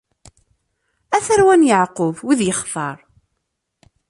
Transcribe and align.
A 1.15 1.17
tarwa 1.25 1.55
n 1.59 1.67
Yeɛqub, 1.69 2.15
wid 2.25 2.41
yextar! 2.47 2.97